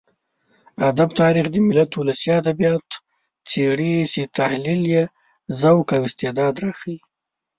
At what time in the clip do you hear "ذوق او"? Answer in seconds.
5.59-6.01